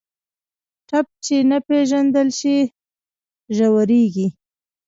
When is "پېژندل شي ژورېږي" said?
1.67-4.27